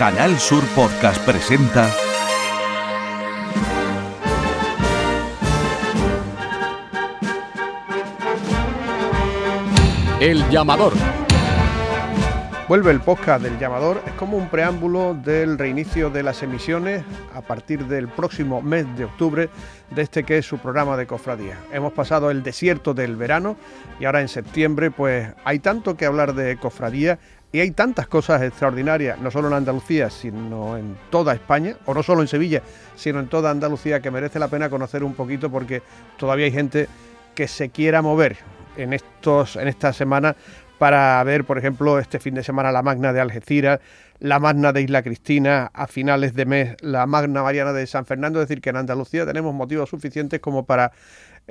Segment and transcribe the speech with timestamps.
[0.00, 1.94] Canal Sur Podcast presenta
[10.18, 10.94] El llamador.
[12.66, 17.02] Vuelve el podcast del llamador, es como un preámbulo del reinicio de las emisiones
[17.34, 19.50] a partir del próximo mes de octubre
[19.90, 21.58] de este que es su programa de cofradía.
[21.72, 23.56] Hemos pasado el desierto del verano
[23.98, 27.18] y ahora en septiembre pues hay tanto que hablar de cofradía
[27.52, 32.02] y hay tantas cosas extraordinarias, no solo en Andalucía, sino en toda España, o no
[32.02, 32.62] solo en Sevilla,
[32.94, 35.82] sino en toda Andalucía, que merece la pena conocer un poquito porque
[36.16, 36.88] todavía hay gente
[37.34, 38.36] que se quiera mover
[38.76, 40.36] en, estos, en esta semana
[40.78, 43.80] para ver, por ejemplo, este fin de semana la Magna de Algeciras,
[44.18, 48.40] la Magna de Isla Cristina, a finales de mes la Magna Mariana de San Fernando,
[48.40, 50.92] es decir, que en Andalucía tenemos motivos suficientes como para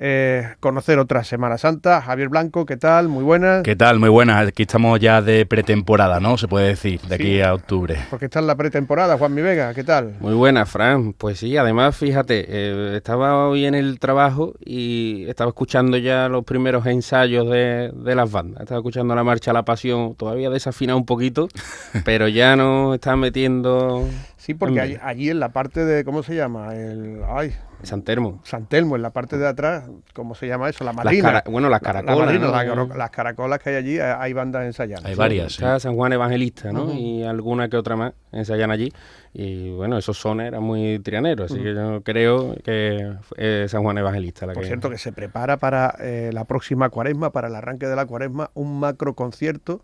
[0.02, 2.02] eh, conocer otra Semana Santa.
[2.02, 3.10] Javier Blanco, ¿qué tal?
[3.10, 3.64] Muy buenas.
[3.64, 4.00] ¿Qué tal?
[4.00, 4.48] Muy buenas.
[4.48, 6.38] Aquí estamos ya de pretemporada, ¿no?
[6.38, 8.00] Se puede decir, de aquí a octubre.
[8.10, 10.16] Porque está en la pretemporada, Juan Mi Vega, ¿qué tal?
[10.22, 11.14] Muy buena, Fran.
[11.14, 16.46] Pues sí, además, fíjate, eh, estaba hoy en el trabajo y estaba escuchando ya los
[16.46, 18.62] primeros ensayos de, de las bandas.
[18.62, 21.50] Estaba escuchando la marcha La Pasión, todavía desafinado un poquito,
[22.06, 24.08] pero ya nos están metiendo
[24.40, 26.74] Sí, porque allí, allí en la parte de, ¿cómo se llama?
[26.74, 28.40] El, ay, San Termo.
[28.46, 30.84] San Telmo, en la parte de atrás, ¿cómo se llama eso?
[30.86, 32.42] La Las cara- bueno, las La- la caracolas.
[32.42, 35.08] la caro- las caracolas que hay allí, eh, hay bandas ensayando.
[35.08, 35.62] Hay varias, sí.
[35.62, 36.92] Está San Juan Evangelista, ¿no?
[36.94, 38.92] Y alguna que otra más ensayan allí.
[39.34, 43.98] Y bueno, esos sones eran muy trianeros, así que yo creo que es San Juan
[43.98, 44.68] Evangelista la Por que...
[44.68, 48.52] cierto, que se prepara para eh, la próxima cuaresma, para el arranque de la cuaresma,
[48.54, 49.82] un macro concierto,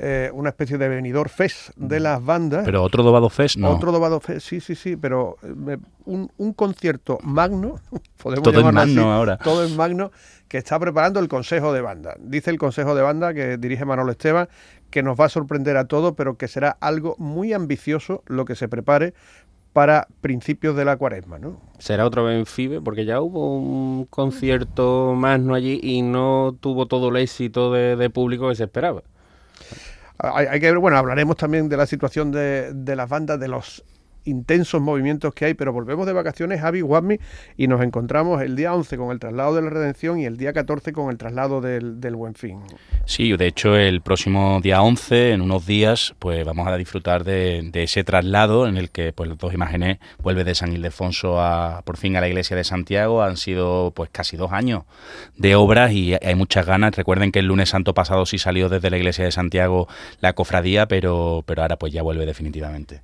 [0.00, 2.64] eh, una especie de venidor fest de las bandas.
[2.64, 3.70] Pero otro Dobado Fest, no.
[3.70, 7.76] Otro Dobado Fest, sí, sí, sí, pero eh, me- un, un concierto magno,
[8.22, 9.36] podemos Todo en llamarlo así, magno ahora.
[9.38, 10.10] Todo en magno,
[10.46, 12.14] que está preparando el Consejo de Banda.
[12.20, 14.48] Dice el Consejo de Banda, que dirige Manolo Esteban,
[14.90, 18.54] que nos va a sorprender a todos, pero que será algo muy ambicioso lo que
[18.54, 19.14] se prepare
[19.74, 21.60] para principios de la cuaresma, ¿no?
[21.78, 27.10] será otro Benfibe, porque ya hubo un concierto más no allí y no tuvo todo
[27.10, 29.02] el éxito de, de público que se esperaba.
[30.18, 33.84] Hay, hay que bueno, hablaremos también de la situación de, de las bandas, de los
[34.28, 37.18] intensos movimientos que hay, pero volvemos de vacaciones, Javi Guadmi,
[37.56, 40.52] y nos encontramos el día 11 con el traslado de la Redención y el día
[40.52, 42.60] 14 con el traslado del, del Buen Fin.
[43.04, 47.68] Sí, de hecho el próximo día 11, en unos días, pues vamos a disfrutar de,
[47.72, 51.82] de ese traslado en el que pues las dos imágenes vuelve de San Ildefonso a
[51.84, 53.22] por fin a la iglesia de Santiago.
[53.22, 54.84] Han sido pues casi dos años
[55.36, 56.94] de obras y hay muchas ganas.
[56.94, 59.88] Recuerden que el lunes santo pasado sí salió desde la iglesia de Santiago
[60.20, 63.02] la cofradía, pero, pero ahora pues ya vuelve definitivamente.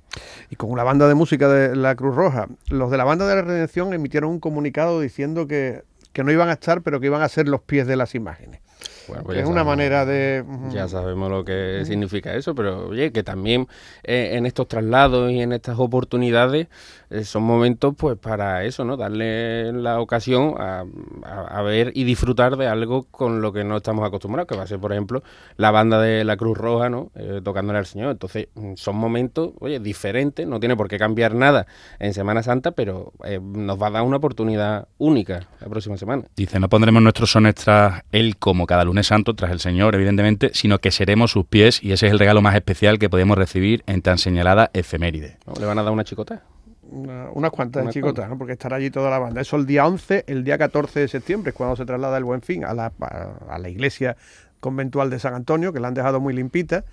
[0.49, 3.35] Y con la banda de música de la Cruz Roja, los de la banda de
[3.35, 5.83] la Redención emitieron un comunicado diciendo que,
[6.13, 8.61] que no iban a estar, pero que iban a ser los pies de las imágenes.
[9.07, 10.43] Bueno, Que pues es una sabemos- manera de...
[10.71, 13.67] Ya sabemos lo que significa eso, pero oye, que también
[14.03, 16.67] eh, en estos traslados y en estas oportunidades
[17.09, 18.97] eh, son momentos pues para eso, ¿no?
[18.97, 20.83] Darle la ocasión a,
[21.23, 24.63] a- a ver y disfrutar de algo con lo que no estamos acostumbrados, que va
[24.63, 25.23] a ser, por ejemplo,
[25.57, 27.11] la banda de la Cruz Roja, ¿no?
[27.15, 28.11] Eh, tocándole al Señor.
[28.11, 31.67] Entonces, mm, son momentos, oye, diferentes, no tiene por qué cambiar nada
[31.99, 36.23] en Semana Santa, pero eh, nos va a dar una oportunidad única la próxima semana.
[36.35, 40.51] Dice, no pondremos nuestros sones tras Él como cada lunes santo, tras el Señor, evidentemente,
[40.53, 43.83] sino que seremos sus pies y ese es el regalo más especial que podemos recibir
[43.87, 45.37] en tan señalada efeméride.
[45.59, 46.43] ¿Le van a dar una chicota?
[46.87, 48.29] Una- unas cuantas chicotas.
[48.29, 48.37] ¿no?
[48.37, 49.41] porque estará allí toda la banda.
[49.41, 52.41] Eso el día 11, el día 14 de septiembre es cuando se traslada el Buen
[52.41, 54.15] Fin a la, a, a la iglesia
[54.59, 56.85] conventual de San Antonio, que la han dejado muy limpita.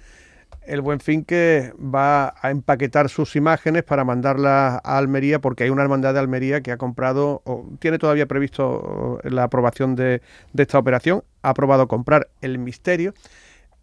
[0.67, 5.71] El Buen Fin que va a empaquetar sus imágenes para mandarlas a Almería, porque hay
[5.71, 10.21] una hermandad de Almería que ha comprado, o tiene todavía previsto eh, la aprobación de,
[10.53, 13.15] de esta operación, ha aprobado comprar el misterio,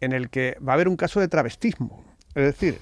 [0.01, 2.03] en el que va a haber un caso de travestismo.
[2.35, 2.79] Es decir,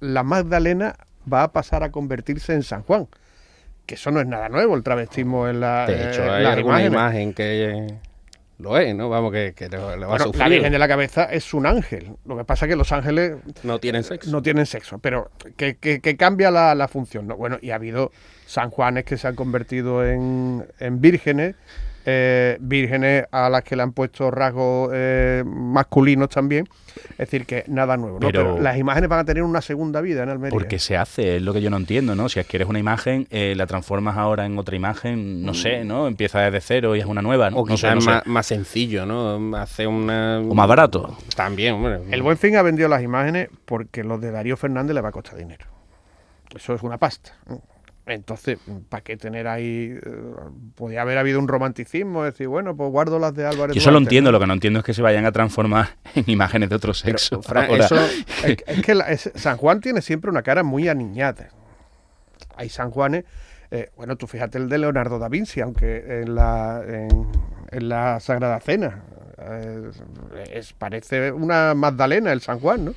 [0.00, 0.96] la Magdalena
[1.30, 3.08] va a pasar a convertirse en San Juan.
[3.86, 5.86] Que eso no es nada nuevo, el travestismo en la.
[5.86, 6.92] De hecho, eh, hay alguna imágenes.
[6.92, 7.94] imagen que
[8.58, 9.10] lo es, ¿no?
[9.10, 10.38] Vamos, que, que le, va a sufrir.
[10.38, 12.16] la Virgen de la Cabeza es un ángel.
[12.24, 14.30] Lo que pasa es que los ángeles No tienen sexo.
[14.30, 17.26] no tienen sexo, pero que, que- que cambia la, la función.
[17.26, 17.36] ¿no?
[17.36, 18.10] Bueno, y ha habido
[18.46, 21.54] San Juanes que se han convertido en, en vírgenes,
[22.06, 26.68] eh, vírgenes a las que le han puesto rasgos eh, masculinos también.
[27.12, 28.20] Es decir, que nada nuevo.
[28.20, 28.26] ¿no?
[28.26, 30.50] Pero- las imágenes van a tener una segunda vida en Almería.
[30.52, 32.28] Porque se hace, es lo que yo no entiendo, ¿no?
[32.28, 35.84] Si es que eres una imagen, eh, la transformas ahora en otra imagen, no sé,
[35.84, 36.06] ¿no?
[36.06, 37.58] Empieza desde cero y es una nueva, ¿no?
[37.60, 38.20] O no sé, no sé.
[38.26, 39.56] más, sencillo, ¿no?
[39.56, 40.40] Hacer una...
[40.40, 41.16] O más barato.
[41.34, 42.00] También, hombre.
[42.10, 45.12] El Buen Fin ha vendido las imágenes porque los de Darío Fernández le va a
[45.12, 45.64] costar dinero.
[46.54, 47.32] Eso es una pasta.
[47.48, 47.62] ¿no?
[48.06, 48.58] Entonces,
[48.90, 49.98] ¿para qué tener ahí?
[50.04, 50.22] Eh,
[50.74, 53.74] podría haber habido un romanticismo, decir, bueno, pues guardo las de Álvarez.
[53.74, 56.24] Yo eso lo entiendo, lo que no entiendo es que se vayan a transformar en
[56.26, 57.40] imágenes de otro sexo.
[58.44, 61.48] es, que San Juan tiene siempre una cara muy aniñada.
[62.56, 63.24] Hay San Juanes,
[63.70, 68.60] eh, bueno, tú fíjate el de Leonardo da Vinci, aunque en la, en, la Sagrada
[68.60, 69.02] Cena
[69.38, 69.90] eh,
[70.52, 72.94] es, parece una Magdalena el San Juan, ¿no?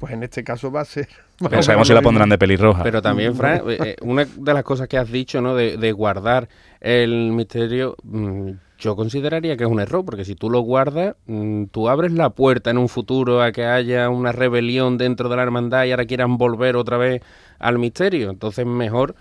[0.00, 2.82] Pues en este caso va a ser pero sabemos si la pondrán de pelirroja.
[2.82, 5.54] Pero también, Fran, eh, eh, una de las cosas que has dicho, ¿no?
[5.54, 6.48] De, guardar
[6.80, 11.64] el misterio, mm, yo consideraría que es un error, porque si tú lo guardas, mm,
[11.66, 15.42] tú abres la puerta en un futuro a que haya una rebelión dentro de la
[15.42, 17.22] hermandad y ahora quieran volver otra vez
[17.58, 18.30] al misterio.
[18.30, 19.14] Entonces, mejor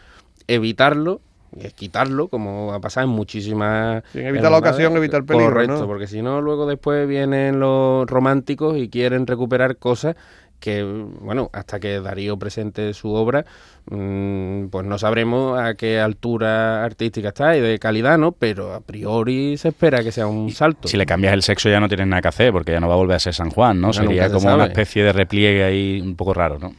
[0.48, 1.22] evitarlo
[1.60, 4.04] es quitarlo, como ha pasado en muchísimas.
[4.12, 5.54] Sin evitar la ocasión, evitar el peligro.
[5.54, 10.16] Correcto, porque si no, luego después vienen los románticos y quieren recuperar cosas
[10.66, 13.46] que, bueno, hasta que Darío presente su obra,
[13.92, 18.32] mm, pues no sabremos a qué altura artística está y de calidad, ¿no?
[18.32, 20.88] Pero a priori se espera que sea un salto.
[20.88, 22.96] Si le cambias el sexo ya no tienes nada que hacer, porque ya no va
[22.96, 23.94] a volver a ser San Juan, ¿no?
[23.94, 26.74] Sería como una especie de repliegue ahí un poco raro, ¿no?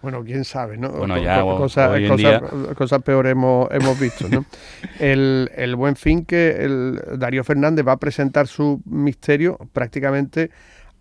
[0.00, 0.90] Bueno, quién sabe, ¿no?
[0.90, 4.44] Bueno, ya cosas, peores hemos, hemos visto, ¿no?
[5.00, 10.52] el, el buen fin que el Darío Fernández va a presentar su misterio prácticamente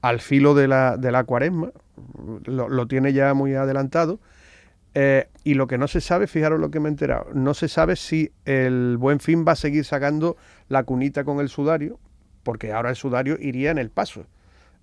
[0.01, 1.71] al filo de la, de la cuaresma,
[2.45, 4.19] lo, tiene ya muy adelantado.
[4.93, 7.67] Eh, y lo que no se sabe, fijaros lo que me he enterado, no se
[7.67, 10.37] sabe si el buen fin va a seguir sacando
[10.69, 11.99] la cunita con el sudario,
[12.43, 14.25] porque ahora el sudario iría en el paso.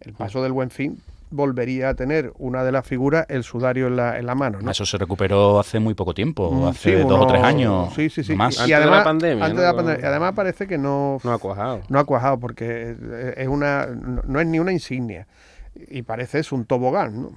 [0.00, 1.00] El paso del buen fin
[1.34, 4.58] volvería a tener una de las figuras el sudario en la, en la mano.
[4.70, 7.92] Eso se recuperó hace muy poco tiempo, mm, hace dos o tres años.
[7.94, 8.34] Sí, sí, sí.
[8.34, 8.66] Más.
[8.66, 9.44] Y, además, de la pandemia.
[9.44, 10.02] Antes de la pandemia.
[10.02, 11.80] Y además parece que no, no ha cuajado.
[11.88, 12.96] No ha cuajado porque
[13.36, 15.26] es una, no es ni una insignia
[15.74, 17.32] y parece es un tobogán, ¿no?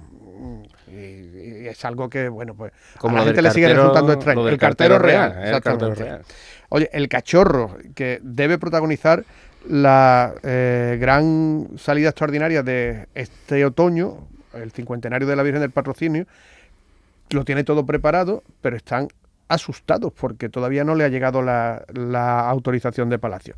[0.88, 4.48] Y, es algo que, bueno, pues Como a la gente le sigue resultando extraño.
[4.48, 6.22] El cartero, real, real,
[6.70, 9.24] Oye, el cachorro que debe protagonizar
[9.68, 16.26] la eh, gran salida extraordinaria de este otoño, el cincuentenario de la Virgen del Patrocinio,
[17.30, 19.08] lo tiene todo preparado, pero están
[19.48, 23.54] asustados porque todavía no le ha llegado la, la autorización de Palacio.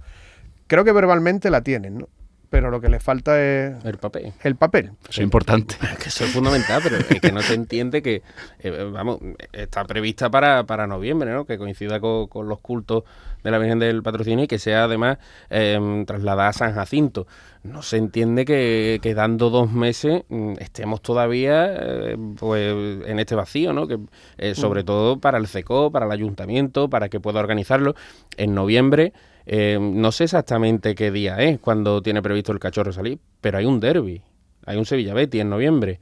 [0.66, 2.08] Creo que verbalmente la tienen, ¿no?
[2.50, 4.32] Pero lo que le falta es el papel.
[4.42, 4.90] El papel.
[5.08, 5.76] Eso es importante.
[6.02, 8.22] Que eso es fundamental, pero es que no se entiende que,
[8.58, 9.20] eh, vamos,
[9.52, 11.44] está prevista para, para noviembre, ¿no?
[11.44, 13.04] Que coincida con, los cultos
[13.44, 15.18] de la Virgen del Patrocinio y que sea además
[15.48, 17.26] em, trasladada a San Jacinto.
[17.62, 22.74] No se entiende que, dando dos meses mm, estemos todavía eh, pues,
[23.06, 23.86] en este vacío, ¿no?
[23.86, 23.98] Que,
[24.38, 24.86] eh, sobre mm.
[24.86, 27.94] todo para el CECO, para el ayuntamiento, para que pueda organizarlo.
[28.36, 29.12] En noviembre
[29.46, 33.64] eh, no sé exactamente qué día es cuando tiene previsto el cachorro salir, pero hay
[33.64, 34.22] un derby,
[34.66, 36.00] hay un Sevilla Betty en noviembre.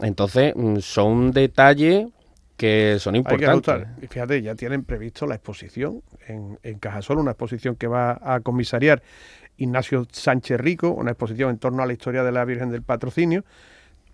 [0.00, 2.08] Entonces, mm, son detalles
[2.56, 3.86] que son importantes.
[4.00, 8.40] y fíjate, ya tienen previsto la exposición en, en Cajasol, una exposición que va a
[8.40, 9.02] comisariar
[9.58, 13.44] Ignacio Sánchez Rico, una exposición en torno a la historia de la Virgen del Patrocinio.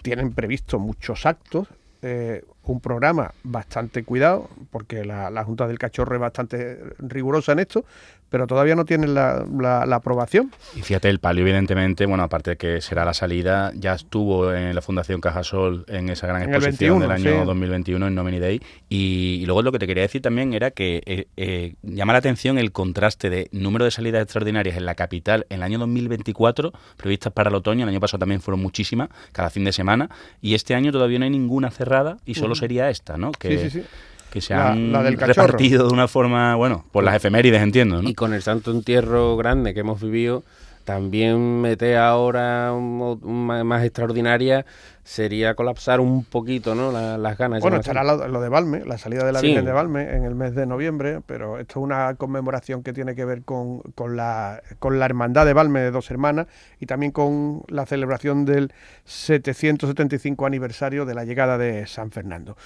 [0.03, 1.69] Tienen previsto muchos actos,
[2.03, 7.59] eh, un programa bastante cuidado, porque la, la, Junta del Cachorro es bastante rigurosa en
[7.59, 7.85] esto,
[8.33, 10.51] pero todavía no tienen la, la, aprobación.
[10.75, 14.75] Y fíjate, el palio, evidentemente, bueno, aparte de que será la salida, ya estuvo en
[14.75, 18.63] la Fundación Cajasol en esa gran exposición del año 2021 en Nomini Day.
[18.89, 22.57] Y, luego lo que te quería decir también era que eh, eh, llama la atención
[22.57, 27.35] el contraste de número de salidas extraordinarias en la capital en el año 2024, previstas
[27.35, 30.09] para el otoño, el año pasado también fueron muchísimas, cada fin de semana,
[30.41, 33.33] y este año todavía no hay ninguna cerrada y solo sería esta, ¿no?
[33.33, 33.87] Que, sí, sí, sí
[34.33, 38.01] que se han repartido de una forma, bueno, por las efemérides, entiendo.
[38.01, 38.09] ¿no?
[38.09, 40.43] Y con el santo entierro grande que hemos vivido,
[40.85, 44.65] también mete ahora más extraordinaria
[45.05, 46.93] sería colapsar un poquito ¿no?
[46.93, 47.61] las ganas.
[47.61, 50.55] Bueno, estará lo, de Valme, la salida de la Virgen de Valme en el mes
[50.55, 54.99] de noviembre, pero esto es una conmemoración que tiene que ver con, con, la, con
[54.99, 56.47] la hermandad de Valme de dos hermanas
[56.79, 58.73] y también con la celebración del
[59.05, 62.57] 775 aniversario de la llegada de San Fernando.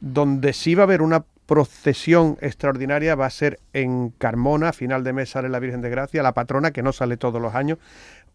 [0.00, 5.12] Donde sí va a haber una procesión extraordinaria va a ser en Carmona, final de
[5.12, 7.78] mes sale la Virgen de Gracia, la patrona que no sale todos los años,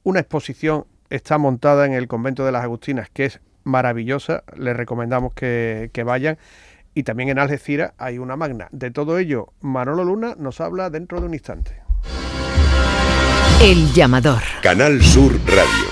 [0.03, 5.33] una exposición está montada en el convento de las Agustinas que es maravillosa, les recomendamos
[5.33, 6.37] que, vayan.
[6.93, 8.67] Y también en Algeciras hay una magna.
[8.71, 11.81] De todo ello, Manolo Luna nos habla dentro de un instante.
[13.61, 14.41] El llamador.
[14.61, 15.90] Canal Sur Radio.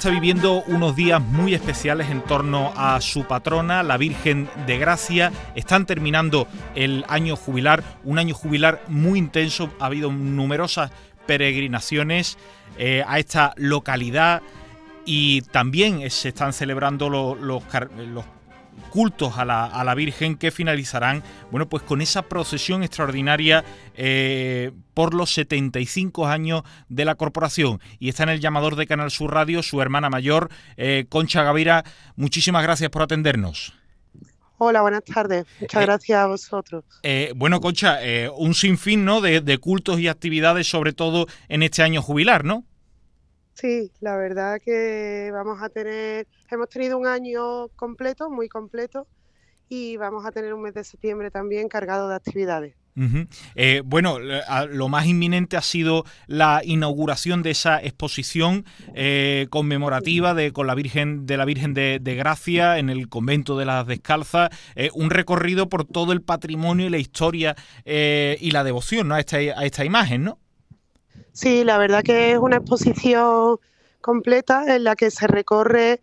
[0.00, 5.30] Está viviendo unos días muy especiales en torno a su patrona, la Virgen de Gracia.
[5.54, 9.68] Están terminando el año jubilar, un año jubilar muy intenso.
[9.78, 10.90] Ha habido numerosas
[11.26, 12.38] peregrinaciones
[12.78, 14.40] eh, a esta localidad
[15.04, 17.62] y también se están celebrando los, los,
[18.90, 24.72] cultos a la, a la, Virgen que finalizarán, bueno, pues con esa procesión extraordinaria eh,
[24.94, 27.80] por los 75 años de la corporación.
[27.98, 31.84] Y está en el llamador de Canal Sur Radio su hermana mayor, eh, Concha Gavira.
[32.16, 33.74] Muchísimas gracias por atendernos.
[34.58, 35.46] Hola, buenas tardes.
[35.60, 36.84] Muchas eh, gracias a vosotros.
[37.34, 37.98] bueno, Concha,
[38.36, 39.22] un sinfín ¿no?
[39.22, 42.64] De, de cultos y actividades, sobre todo en este año jubilar, ¿no?
[43.54, 49.06] Sí, la verdad que vamos a tener, hemos tenido un año completo, muy completo,
[49.68, 52.74] y vamos a tener un mes de septiembre también cargado de actividades.
[53.54, 60.52] Eh, bueno, lo más inminente ha sido la inauguración de esa exposición eh, conmemorativa de,
[60.52, 64.90] con la Virgen de la Virgen de, Gracia en el convento de las Descalzas, eh,
[64.92, 69.64] un recorrido por todo el patrimonio y la historia y la devoción a, esta, a
[69.64, 70.38] esta imagen, ¿no?
[71.32, 73.58] Sí, la verdad que es una exposición
[74.00, 76.00] completa en la que se recorre,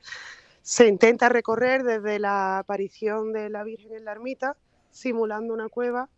[0.61, 4.55] se intenta recorrer desde la aparición de la Virgen en la ermita,
[4.91, 6.09] simulando una cueva,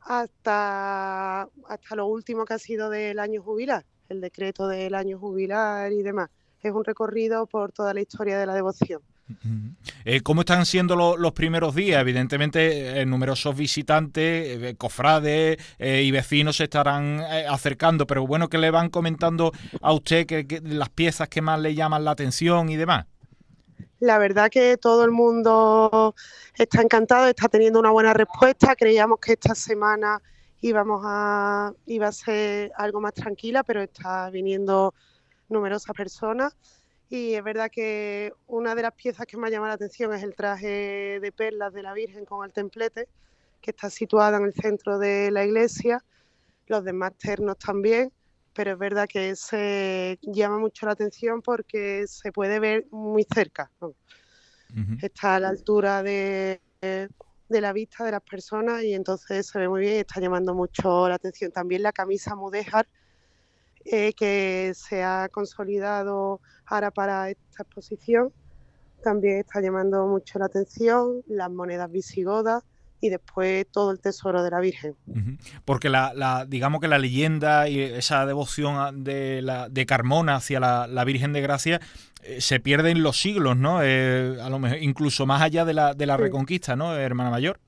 [0.00, 5.92] hasta, hasta lo último que ha sido del año jubilar, el decreto del año jubilar
[5.92, 6.30] y demás.
[6.62, 9.02] Es un recorrido por toda la historia de la devoción.
[10.04, 12.00] Eh, ¿Cómo están siendo los primeros días?
[12.00, 18.70] Evidentemente, eh, numerosos visitantes, eh, cofrades y vecinos se estarán acercando, pero bueno, que le
[18.70, 23.06] van comentando a usted que, las piezas que más le llaman la atención y demás?
[24.00, 26.14] La verdad que todo el mundo
[26.54, 28.74] está encantado, está teniendo una buena respuesta.
[28.74, 30.20] Creíamos que esta semana
[30.60, 34.94] íbamos a, iba a ser algo más tranquila, pero está viniendo
[35.48, 36.56] numerosas personas
[37.12, 40.34] y es verdad que una de las piezas que me llama la atención es el
[40.34, 43.06] traje de perlas de la Virgen con el templete,
[43.60, 46.02] que está situada en el centro de la iglesia.
[46.68, 48.10] Los demás ternos también,
[48.54, 53.70] pero es verdad que se llama mucho la atención porque se puede ver muy cerca.
[55.02, 59.68] Está a la altura de, de, la vista de las personas y entonces se ve
[59.68, 61.52] muy bien y está llamando mucho la atención.
[61.52, 62.88] También la camisa mudéjar
[63.84, 66.40] eh, que se ha consolidado
[66.72, 68.32] ahora para esta exposición.
[69.02, 72.62] También está llamando mucho la atención las monedas visigodas
[73.00, 74.94] y después todo el tesoro de la Virgen.
[75.64, 81.04] Porque la, digamos que la leyenda y esa devoción de, la, de Carmona hacia la,
[81.04, 81.80] Virgen de Gracia
[82.22, 83.80] eh, se pierde en los siglos, ¿no?
[83.82, 87.58] Eh, a lo mejor incluso más allá de la, de la Reconquista, ¿no, hermana mayor?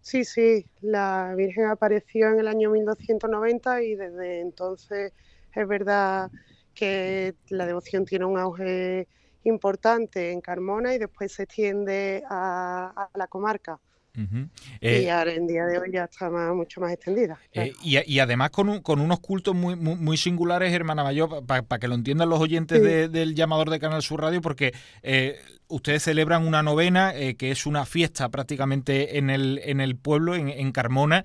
[0.00, 5.12] Sí, sí, la Virgen apareció en el año 1290 y desde entonces
[5.54, 6.32] es verdad
[6.78, 9.08] que la devoción tiene un auge
[9.42, 13.80] importante en Carmona y después se extiende a, la comarca.
[14.14, 14.48] y
[14.80, 17.36] eh, ahora en día de hoy ya está mucho más extendida.
[17.52, 21.96] Eh, y, además con, con unos cultos muy, muy, singulares, hermana Mayor, para que lo
[21.96, 22.80] entiendan los oyentes
[23.10, 27.86] del llamador de Canal Sur Radio, porque eh, ustedes celebran una novena, que es una
[27.86, 31.24] fiesta prácticamente en el, en el pueblo, en, en Carmona,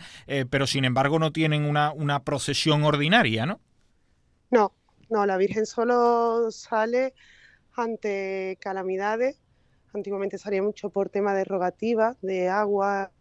[0.49, 3.59] pero sin embargo no tienen una, una procesión ordinaria, ¿no?
[4.49, 4.71] No,
[5.09, 7.13] no, la Virgen solo sale
[7.75, 9.39] ante calamidades.
[9.93, 13.11] Antiguamente salía mucho por tema de rogativa, de agua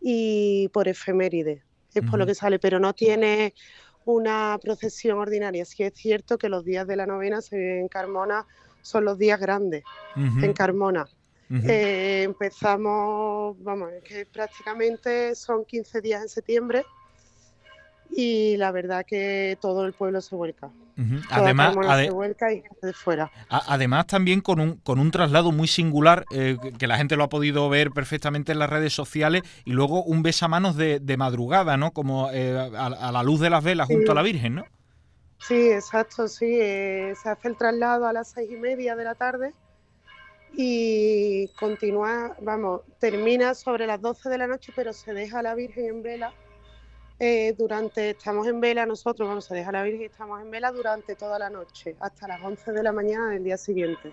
[0.00, 1.62] y por efemérides.
[1.92, 3.52] Es por lo que sale, pero no tiene
[4.04, 5.64] una procesión ordinaria.
[5.64, 8.46] Sí es cierto que los días de la novena en Carmona
[8.80, 9.84] son los días grandes
[10.16, 11.06] en Carmona.
[11.50, 16.84] Eh, empezamos, vamos, es que prácticamente son 15 días en septiembre
[18.10, 20.70] y la verdad que todo el pueblo se vuelca.
[21.30, 23.30] Además, se vuelca y de fuera.
[23.48, 27.28] además también con un, con un traslado muy singular eh, que la gente lo ha
[27.30, 31.92] podido ver perfectamente en las redes sociales y luego un besamanos de, de madrugada, ¿no?
[31.92, 34.66] Como eh, a, la luz de las velas junto a la Virgen, ¿no?
[35.38, 36.58] Sí, exacto, sí.
[36.60, 39.54] Eh, se hace el traslado a las seis y media de la tarde
[40.52, 45.54] y continúa, vamos, termina sobre las doce de la noche, pero se deja a la
[45.54, 46.34] Virgen en vela
[47.22, 51.14] eh, durante, estamos en vela nosotros, vamos a dejar la Virgen, estamos en vela durante
[51.14, 54.10] toda la noche, hasta las 11 de la mañana del día siguiente.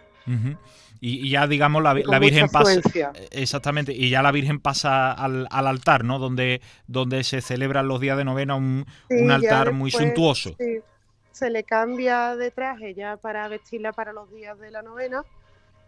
[0.99, 6.03] y, ya digamos la, Virgen pasa eh, exactamente y ya la Virgen pasa al, altar
[6.03, 8.85] no donde donde se celebran los días de novena un,
[9.31, 10.57] altar muy suntuoso.
[11.31, 15.23] se le cambia de traje ya para vestirla para los días de la novena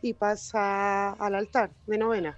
[0.01, 2.37] y pasa al altar de novena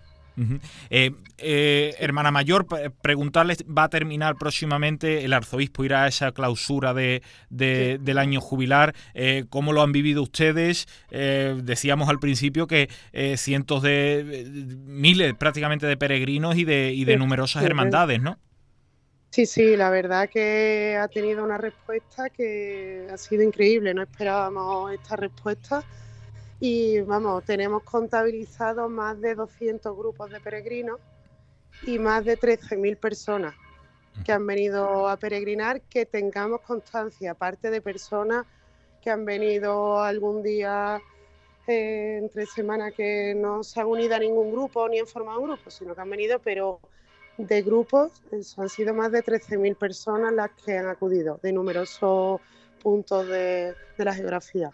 [0.90, 2.66] eh, eh, hermana mayor,
[3.02, 8.96] preguntarles, va a terminar próximamente, el arzobispo irá a esa clausura de, del año jubilar,
[9.14, 10.88] eh, ¿cómo lo han vivido ustedes?
[11.12, 12.90] decíamos al principio que
[13.36, 14.48] cientos de,
[14.86, 18.38] miles prácticamente de peregrinos y de, y de numerosas hermandades, ¿no?
[19.30, 24.94] Sí, sí, la verdad que ha tenido una respuesta que ha sido increíble, no esperábamos
[24.94, 25.86] esta respuesta
[26.64, 31.00] y vamos, tenemos contabilizado más de 200 grupos de peregrinos
[31.88, 33.56] y más de 13.000 personas
[34.24, 38.46] que han venido a peregrinar, que tengamos constancia, aparte de personas
[39.02, 41.02] que han venido algún día
[41.66, 45.48] eh, entre semanas que no se han unido a ningún grupo ni han formado un
[45.48, 46.80] grupo, sino que han venido, pero
[47.40, 48.22] de grupos,
[48.58, 52.40] han sido más de 13.000 personas las que han acudido de numerosos
[52.84, 54.72] puntos de la geografía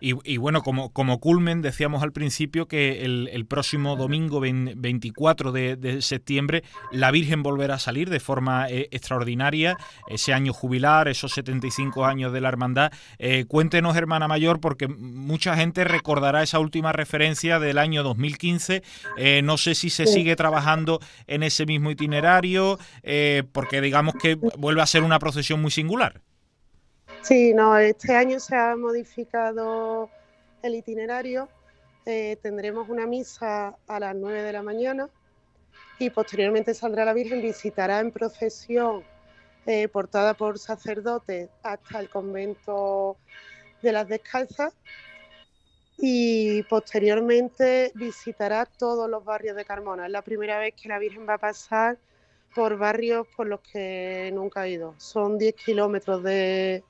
[0.00, 6.62] y, bueno, como, como culmen, decíamos al principio que el, próximo domingo 24 de, septiembre
[6.92, 9.76] la Virgen volverá a salir de forma eh, extraordinaria,
[10.08, 12.92] ese año jubilar, esos 75 años de la hermandad.
[13.18, 18.82] Eh, cuéntenos, hermana mayor, porque mucha gente recordará esa última referencia del año 2015.
[19.16, 22.78] Eh, no sé si se sigue trabajando en ese mismo itinerario,
[23.52, 26.20] porque digamos que vuelve a ser una procesión muy singular.
[27.22, 30.08] Sí, no, este año se ha modificado
[30.62, 31.48] el itinerario.
[32.06, 35.10] Eh, tendremos una misa a las 9 de la mañana
[35.98, 39.02] y posteriormente saldrá la Virgen, visitará en procesión
[39.66, 43.16] eh, portada por sacerdotes hasta el convento
[43.82, 44.74] de las Descalzas
[45.98, 50.06] y posteriormente visitará todos los barrios de Carmona.
[50.06, 51.98] Es la primera vez que la Virgen va a pasar
[52.54, 54.94] por barrios por los que nunca ha ido.
[54.96, 56.82] Son 10 kilómetros de,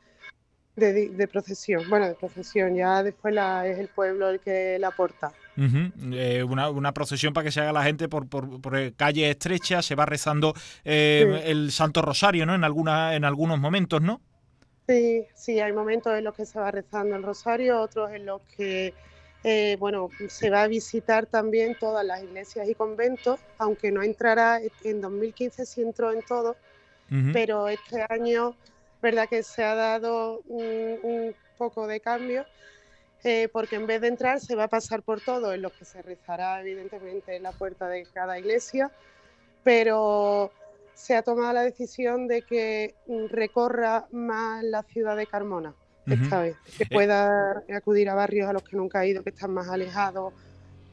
[0.78, 1.88] de, procesión.
[1.88, 5.32] Bueno, de procesión, ya después la, es el pueblo el que la porta.
[6.12, 9.94] Eh, una, procesión para que se haga la gente por, por, por calles estrechas, se
[9.94, 10.54] va rezando
[10.85, 12.54] eh, el Santo Rosario, ¿no?
[12.54, 14.20] En, alguna, en algunos momentos, ¿no?
[14.88, 18.40] Sí, sí, hay momentos en los que se va rezando el Rosario, otros en los
[18.56, 18.94] que,
[19.44, 24.61] eh, bueno, se va a visitar también todas las iglesias y conventos, aunque no entrará,
[24.85, 26.56] en 2015 sí entró en todo,
[27.32, 28.54] pero este año
[29.02, 32.47] verdad que se ha dado un, poco de cambio,
[33.25, 35.85] eh, porque en vez de entrar se va a pasar por todo, en lo que
[35.85, 38.93] se rezará evidentemente en la puerta de cada iglesia,
[39.64, 40.52] pero
[40.95, 42.95] se ha tomado la decisión de que
[43.31, 45.75] recorra más la ciudad de Carmona
[46.07, 49.31] esta vez, que eh, pueda acudir a barrios a los que nunca ha ido, que
[49.31, 50.33] están más alejados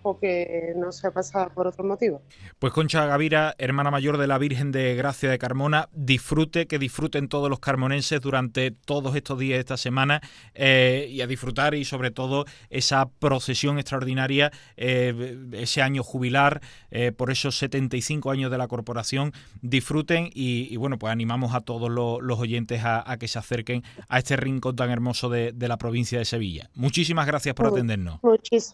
[0.06, 2.22] o que no se ha pasado por otro motivo.
[2.60, 7.28] Pues Concha Gavira, hermana mayor de la Virgen de Gracia de Carmona, disfrute, que disfruten
[7.28, 10.22] todos los carmonenses durante todos estos días de esta semana
[10.54, 17.12] eh, y a disfrutar y sobre todo esa procesión extraordinaria, eh, ese año jubilar eh,
[17.12, 19.32] por esos 75 años de la corporación.
[19.64, 24.36] Disfruten y, bueno, pues animamos a todos los, oyentes a, que se acerquen a este
[24.36, 26.70] rincón tan hermoso de, la provincia de Sevilla.
[26.76, 28.20] Muchísimas gracias por atendernos.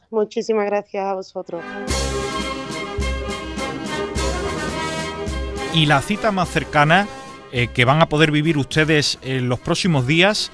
[0.10, 1.20] muchísimas gracias a
[5.73, 7.07] y la cita más cercana
[7.51, 10.51] eh, que van a poder vivir ustedes en los próximos días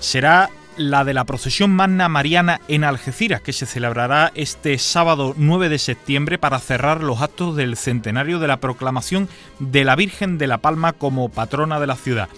[0.00, 5.68] será la de la procesión magna mariana en Algeciras, que se celebrará este sábado 9
[5.68, 10.46] de septiembre para cerrar los actos del centenario de la proclamación de la Virgen de
[10.46, 12.28] la Palma como patrona de la ciudad.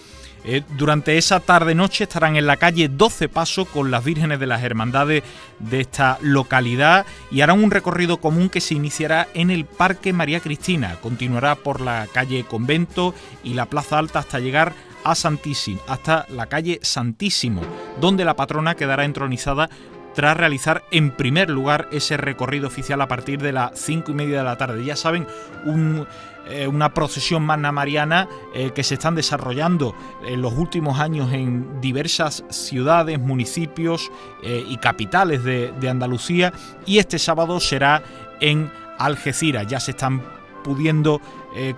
[0.43, 4.63] Eh, durante esa tarde-noche estarán en la calle 12 Paso con las vírgenes de las
[4.63, 5.23] hermandades
[5.59, 10.39] de esta localidad y harán un recorrido común que se iniciará en el Parque María
[10.39, 14.73] Cristina, continuará por la calle Convento y la Plaza Alta hasta llegar
[15.03, 17.61] a Santísimo, hasta la calle Santísimo,
[17.99, 19.69] donde la patrona quedará entronizada
[20.13, 24.39] tras realizar en primer lugar ese recorrido oficial a partir de las 5 y media
[24.39, 24.83] de la tarde.
[24.83, 25.25] Ya saben,
[25.65, 26.05] un
[26.47, 31.79] eh, una procesión magna mariana eh, que se están desarrollando en los últimos años en
[31.81, 36.53] diversas ciudades, municipios eh, y capitales de, Andalucía
[36.85, 38.01] y este sábado será
[38.39, 39.67] en Algeciras.
[39.67, 40.23] Ya se están
[40.63, 41.19] pudiendo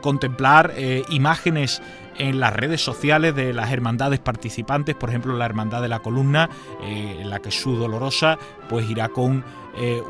[0.02, 0.74] contemplar
[1.10, 1.82] imágenes
[2.20, 6.50] en las redes sociales de las hermandades participantes, por ejemplo la Hermandad de la Columna,
[6.84, 8.38] en la que su dolorosa
[8.70, 9.44] pues irá con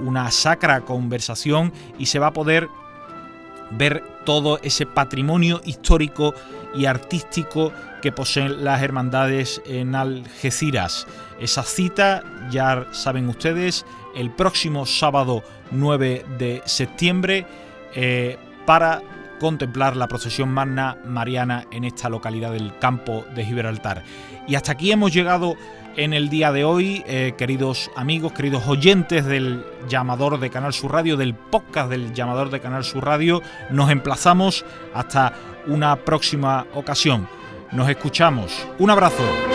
[0.02, 2.68] una sacra conversación y se va a poder
[3.71, 6.34] ver todo ese patrimonio histórico
[6.76, 7.71] y artístico
[8.02, 11.08] que poseen las hermandades en Algeciras.
[11.39, 17.45] Esa cita, ya saben ustedes, el próximo sábado 9 de septiembre
[17.95, 19.02] eh, para
[19.43, 24.01] contemplar la procesión magna mariana en esta localidad del campo de Gibraltar.
[24.47, 25.58] Y hasta aquí hemos llegado
[25.97, 30.93] en el día de hoy, eh, queridos amigos, queridos oyentes del llamador de Canal Sur
[30.93, 33.41] Radio, del podcast del llamador de Canal Sur Radio.
[33.69, 35.34] Nos emplazamos hasta
[35.67, 37.27] una próxima ocasión.
[37.73, 38.65] Nos escuchamos.
[38.79, 39.53] Un abrazo.